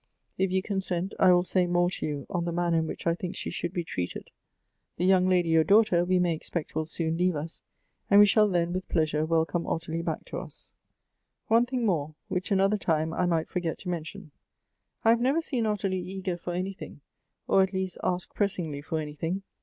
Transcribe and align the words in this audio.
If 0.35 0.51
you 0.51 0.63
consent, 0.63 1.13
I 1.19 1.31
will 1.31 1.43
say 1.43 1.67
more 1.67 1.91
to 1.91 2.05
you 2.07 2.25
on 2.27 2.45
the 2.45 2.51
manner 2.51 2.79
in 2.79 2.87
which 2.87 3.05
I 3.05 3.13
think 3.13 3.35
she 3.35 3.51
should 3.51 3.71
be 3.71 3.83
treated. 3.83 4.31
The 4.97 5.05
young 5.05 5.29
lady 5.29 5.49
your 5.49 5.63
daughter 5.63 6.03
we 6.05 6.17
may 6.17 6.33
expect 6.33 6.73
will 6.73 6.87
soon 6.87 7.17
leave 7.17 7.35
us, 7.35 7.61
and 8.09 8.19
we 8.19 8.25
shall 8.25 8.47
then 8.47 8.73
with 8.73 8.89
pleasure 8.89 9.27
welcome 9.27 9.67
Ottilie 9.67 10.01
back 10.01 10.25
to 10.25 10.39
us. 10.39 10.73
Elective 11.51 11.73
Affinities. 11.85 11.85
49" 11.85 11.85
One 11.85 11.85
thing 11.85 11.85
more, 11.85 12.15
which 12.29 12.51
another 12.51 12.77
time 12.77 13.13
I 13.13 13.27
might 13.27 13.47
forget 13.47 13.77
to 13.77 13.89
mention: 13.89 14.31
I 15.05 15.09
have 15.11 15.21
never 15.21 15.39
seen 15.39 15.67
Ottilie 15.67 16.01
eager 16.01 16.35
for 16.35 16.53
anything, 16.55 17.01
or 17.47 17.61
at 17.61 17.71
least 17.71 17.99
ask 18.03 18.33
pressingly 18.33 18.81
for 18.81 18.97
anything. 18.97 19.43